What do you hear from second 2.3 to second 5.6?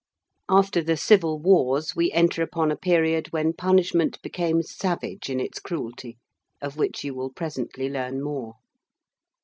upon a period when punishment became savage in its